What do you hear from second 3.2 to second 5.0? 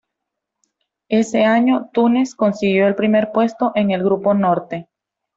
puesto en el grupo Norte.